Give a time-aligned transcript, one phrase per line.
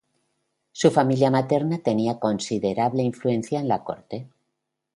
[0.71, 4.27] Su familia materna tenía considerable influencia en la Corte.